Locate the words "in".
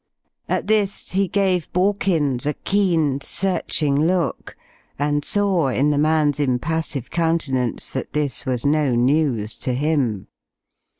5.67-5.91